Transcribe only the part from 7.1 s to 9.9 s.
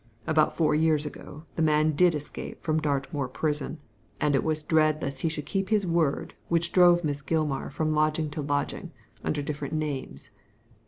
Gilmar from lodging to lodging, under different